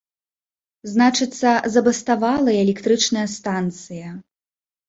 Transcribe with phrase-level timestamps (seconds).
[0.93, 4.09] Значыцца, забаставала і электрычная станцыя.